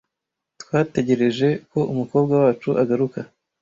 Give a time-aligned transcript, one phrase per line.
[0.61, 3.19] Twategereje ko umukobwa wacu agaruka.